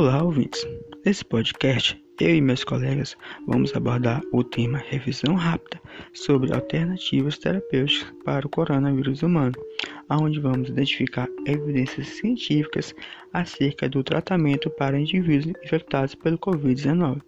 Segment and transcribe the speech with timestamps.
[0.00, 0.64] Olá, ouvintes!
[1.04, 3.16] Nesse podcast, eu e meus colegas
[3.48, 5.82] vamos abordar o tema revisão rápida
[6.14, 9.56] sobre alternativas terapêuticas para o coronavírus humano,
[10.08, 12.94] onde vamos identificar evidências científicas
[13.32, 17.20] acerca do tratamento para indivíduos infectados pelo Covid-19.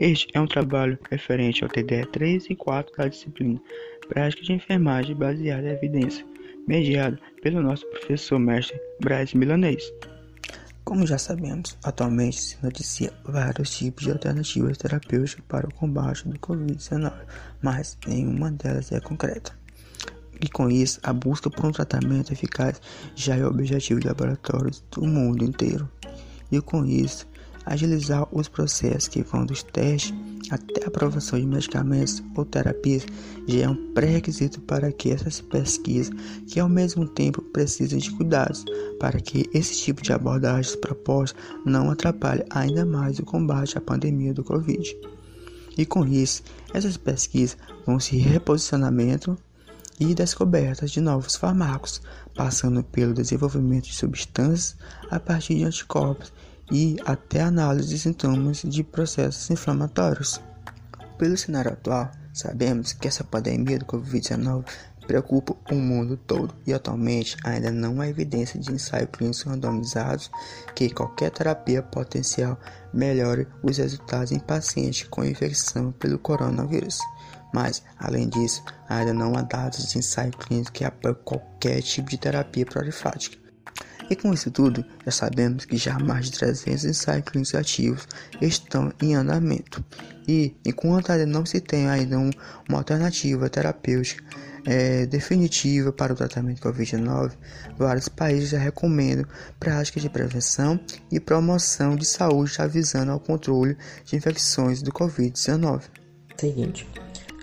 [0.00, 3.60] Este é um trabalho referente ao TDE 3 e 4 da disciplina
[4.08, 6.24] Prática de Enfermagem baseada em evidência,
[6.68, 9.92] mediado pelo nosso professor mestre Braz Milanês.
[10.84, 16.38] Como já sabemos, atualmente se noticia vários tipos de alternativas terapêuticas para o combate do
[16.38, 17.10] Covid-19,
[17.62, 19.56] mas nenhuma delas é concreta.
[20.38, 22.82] E com isso, a busca por um tratamento eficaz
[23.14, 25.88] já é o objetivo de laboratórios do mundo inteiro.
[26.52, 27.26] E com isso,
[27.66, 30.14] agilizar os processos que vão dos testes
[30.50, 33.06] até a aprovação de medicamentos ou terapias
[33.46, 36.14] já é um pré-requisito para que essas pesquisas,
[36.46, 38.64] que ao mesmo tempo precisam de cuidados,
[38.98, 44.34] para que esse tipo de abordagens propostas não atrapalhe ainda mais o combate à pandemia
[44.34, 44.96] do Covid.
[45.76, 49.36] E com isso, essas pesquisas vão se reposicionamento
[49.98, 52.02] e descobertas de novos fármacos,
[52.34, 54.76] passando pelo desenvolvimento de substâncias
[55.10, 56.32] a partir de anticorpos
[56.70, 60.40] e até análise de sintomas de processos inflamatórios.
[61.18, 64.64] Pelo cenário atual, sabemos que essa pandemia do Covid-19
[65.06, 70.30] preocupa o mundo todo e atualmente ainda não há evidência de ensaios clínicos randomizados
[70.74, 72.58] que qualquer terapia potencial
[72.92, 76.98] melhore os resultados em pacientes com infecção pelo coronavírus.
[77.52, 82.18] Mas, além disso, ainda não há dados de ensaio clínico que apoiem qualquer tipo de
[82.18, 83.43] terapia prolifática.
[84.10, 88.06] E com isso tudo, já sabemos que já mais de 300 ensaios clínicos ativos
[88.40, 89.82] estão em andamento.
[90.28, 92.30] E enquanto ainda não se tem ainda um,
[92.68, 94.22] uma alternativa terapêutica
[94.66, 97.32] é, definitiva para o tratamento de Covid-19,
[97.76, 99.26] vários países já recomendam
[99.58, 100.78] práticas de prevenção
[101.10, 105.82] e promoção de saúde avisando ao controle de infecções do Covid-19.
[106.36, 106.86] Seguinte,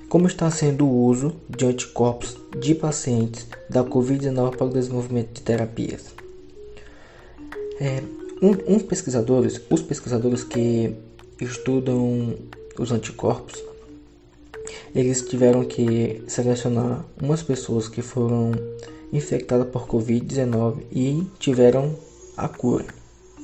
[0.09, 5.41] como está sendo o uso de anticorpos de pacientes da Covid-19 para o desenvolvimento de
[5.41, 6.20] terapias?
[7.81, 8.03] É,
[8.39, 10.95] um, um pesquisadores, os pesquisadores que
[11.39, 12.35] estudam
[12.77, 13.59] os anticorpos,
[14.93, 18.51] eles tiveram que selecionar umas pessoas que foram
[19.11, 21.95] infectadas por Covid-19 e tiveram
[22.37, 22.85] a cura,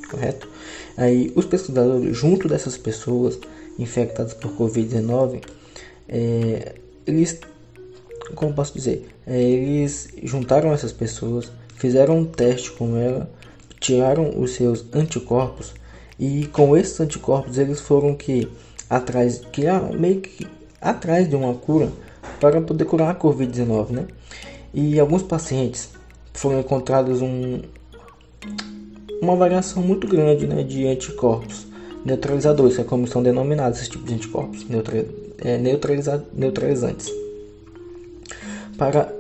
[0.08, 0.48] correto?
[0.96, 3.40] Aí os pesquisadores, junto dessas pessoas
[3.80, 5.44] infectadas por Covid-19,
[6.08, 6.76] é,
[7.08, 7.40] eles,
[8.36, 13.36] como posso dizer, é, eles juntaram essas pessoas, fizeram um teste com ela
[13.80, 15.74] tiraram os seus anticorpos
[16.20, 18.48] e com esses anticorpos eles foram que
[18.90, 19.64] atrás que
[19.98, 20.48] meio que
[20.82, 21.92] atrás de uma cura
[22.40, 24.08] para poder curar a COVID-19, né?
[24.74, 25.90] E alguns pacientes
[26.34, 27.62] foram encontrados um,
[29.22, 31.66] uma variação muito grande né, de anticorpos
[32.06, 35.06] neutralizadores, que é como são denominados esses tipos de anticorpos neutra,
[35.40, 37.12] é, neutraliza, neutralizantes
[38.78, 39.14] para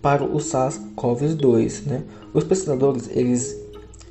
[0.00, 2.04] para o SARS-CoV-2, né?
[2.32, 3.58] Os pesquisadores eles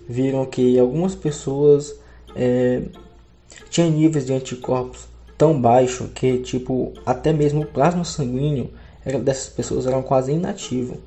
[0.08, 1.96] viram que algumas pessoas
[2.36, 2.84] é,
[3.70, 5.08] tinham níveis de anticorpos
[5.38, 8.72] tão baixos que tipo até mesmo o plasma sanguíneo
[9.24, 10.98] dessas pessoas eram quase inativo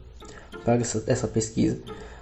[0.64, 1.78] para essa, essa pesquisa.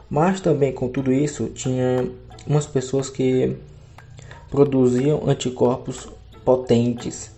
[0.09, 2.11] Mas também com tudo isso tinha
[2.47, 3.57] umas pessoas que
[4.51, 6.09] produziam anticorpos
[6.45, 7.31] potentes,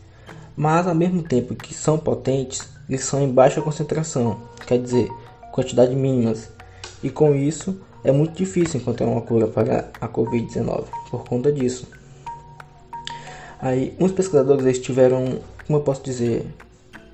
[0.56, 5.08] mas ao mesmo tempo que são potentes, eles são em baixa concentração, quer dizer,
[5.52, 6.48] quantidade mínimas.
[7.02, 11.86] E com isso é muito difícil encontrar uma cura para a Covid-19 por conta disso.
[13.60, 16.46] Aí, uns pesquisadores eles tiveram, como eu posso dizer,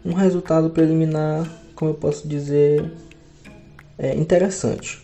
[0.04, 2.88] um resultado preliminar, como eu posso dizer,
[3.98, 5.02] é, interessante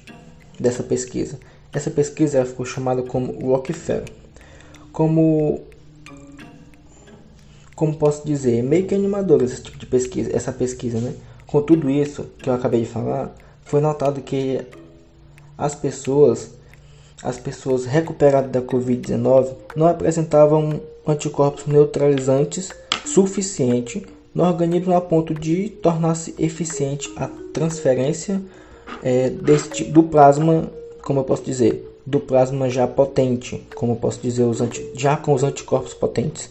[0.58, 1.38] dessa pesquisa.
[1.72, 4.04] Essa pesquisa ficou chamada como Rockefeller.
[4.92, 5.62] Como
[7.74, 11.14] como posso dizer, meio que animador esse tipo de pesquisa, essa pesquisa, né?
[11.46, 14.60] Com tudo isso que eu acabei de falar, foi notado que
[15.56, 16.50] as pessoas,
[17.22, 22.70] as pessoas recuperadas da Covid-19 não apresentavam anticorpos neutralizantes
[23.04, 28.40] suficiente no organismo a ponto de tornar-se eficiente a transferência
[29.02, 30.70] é, desse, do plasma,
[31.02, 35.16] como eu posso dizer, do plasma já potente, como eu posso dizer, os anti, já
[35.16, 36.50] com os anticorpos potentes,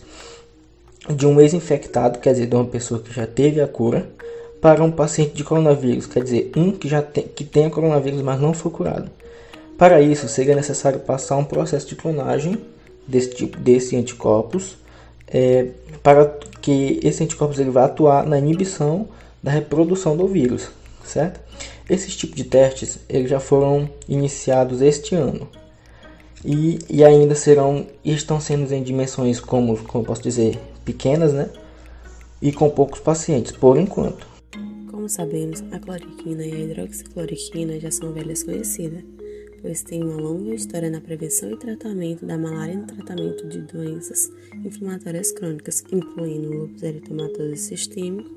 [1.10, 4.08] de um ex-infectado, quer dizer, de uma pessoa que já teve a cura,
[4.62, 8.40] para um paciente de coronavírus, quer dizer, um que já tem, que tenha coronavírus, mas
[8.40, 9.10] não foi curado.
[9.76, 12.60] Para isso, seria necessário passar um processo de clonagem
[13.08, 14.78] desse tipo, desse anticorpos,
[15.28, 15.70] é,
[16.04, 16.26] para
[16.62, 19.08] que esse anticorpos ele vá atuar na inibição
[19.42, 20.70] da reprodução do vírus,
[21.04, 21.40] certo?
[21.90, 25.48] Esses tipos de testes eles já foram iniciados este ano.
[26.46, 31.50] e, e ainda serão estão sendo em dimensões como, como posso dizer pequenas, né?
[32.40, 34.31] E com poucos pacientes, por enquanto.
[35.02, 39.04] Como sabemos, a cloriquina e a hidroxicloroquina já são velhas conhecidas,
[39.60, 44.32] pois têm uma longa história na prevenção e tratamento da malária no tratamento de doenças
[44.64, 48.30] inflamatórias crônicas, incluindo o lúpus eritematoso sistêmico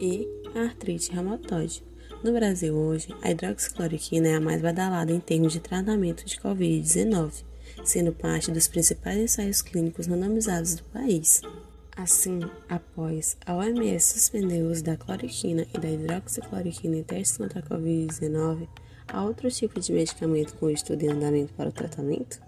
[0.00, 1.84] e a artrite reumatoide.
[2.24, 7.44] No Brasil hoje, a hidroxicloroquina é a mais badalada em termos de tratamento de Covid-19,
[7.84, 11.42] sendo parte dos principais ensaios clínicos randomizados do país.
[11.96, 17.60] Assim, após a OMS suspender o uso da cloroquina e da hidroxicloroquina em testes contra
[17.60, 18.66] a Covid-19,
[19.06, 22.40] há outro tipo de medicamento com estudo em andamento para o tratamento?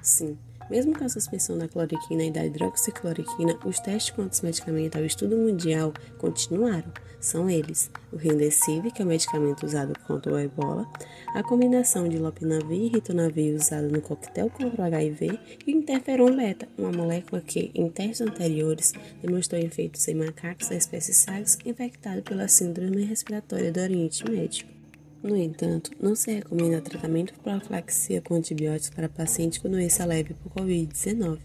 [0.00, 0.38] Sim,
[0.70, 5.06] mesmo com a suspensão da cloroquina e da hidroxicloroquina, os testes contra os medicamentos ao
[5.06, 6.92] estudo mundial continuaram.
[7.20, 10.86] São eles: o Remdesivir, que é o medicamento usado contra o ebola,
[11.34, 16.36] a combinação de lopinavir e ritonavir usado no coquetel contra o HIV e o interferon
[16.36, 22.22] beta, uma molécula que, em testes anteriores, demonstrou efeitos em macacos da espécie SARS infectados
[22.22, 24.77] pela síndrome respiratória do Oriente Médio.
[25.22, 30.52] No entanto, não se recomenda tratamento profilaxia com antibióticos para pacientes com doença leve por
[30.52, 31.38] Covid-19.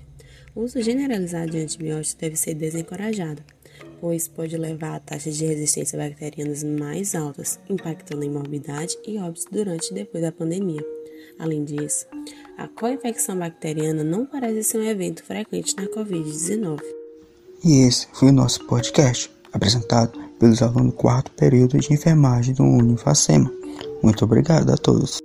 [0.56, 3.42] O uso generalizado de antibióticos deve ser desencorajado,
[4.00, 9.46] pois pode levar a taxas de resistência bacterianas mais altas, impactando em morbidade e óbitos
[9.52, 10.86] durante e depois da pandemia.
[11.40, 12.06] Além disso,
[12.58, 16.80] a co-infecção bacteriana não parece ser um evento frequente na Covid-19.
[17.66, 22.64] E esse foi o nosso podcast, apresentado pelos alunos do quarto período de enfermagem do
[22.64, 23.50] Unifacema.
[24.04, 25.23] Muito obrigado a todos.